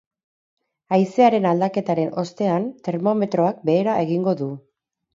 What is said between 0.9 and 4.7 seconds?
Haizearen aldaketaren ostean termometroak behera egingo du.